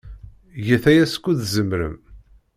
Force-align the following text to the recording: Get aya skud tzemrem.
Get 0.65 0.83
aya 0.91 1.05
skud 1.13 1.37
tzemrem. 1.41 1.95